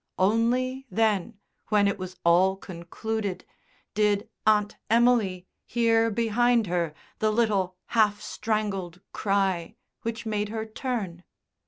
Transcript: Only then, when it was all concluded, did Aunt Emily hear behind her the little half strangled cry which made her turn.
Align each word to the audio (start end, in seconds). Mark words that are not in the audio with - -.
Only 0.17 0.87
then, 0.89 1.35
when 1.67 1.87
it 1.87 1.99
was 1.99 2.15
all 2.25 2.55
concluded, 2.55 3.45
did 3.93 4.27
Aunt 4.47 4.75
Emily 4.89 5.45
hear 5.63 6.09
behind 6.09 6.65
her 6.65 6.95
the 7.19 7.29
little 7.31 7.75
half 7.93 8.19
strangled 8.19 9.01
cry 9.13 9.75
which 10.01 10.25
made 10.25 10.49
her 10.49 10.65
turn. 10.65 11.23